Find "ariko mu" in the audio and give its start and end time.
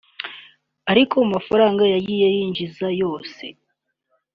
0.91-1.27